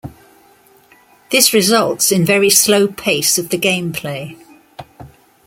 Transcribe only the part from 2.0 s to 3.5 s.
in very slow pace of